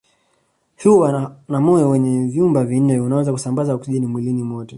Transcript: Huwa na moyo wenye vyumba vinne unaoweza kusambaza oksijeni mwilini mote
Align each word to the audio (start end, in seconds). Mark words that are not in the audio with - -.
Huwa 0.83 1.35
na 1.49 1.59
moyo 1.59 1.89
wenye 1.89 2.27
vyumba 2.27 2.63
vinne 2.65 2.99
unaoweza 2.99 3.31
kusambaza 3.31 3.73
oksijeni 3.73 4.07
mwilini 4.07 4.43
mote 4.43 4.69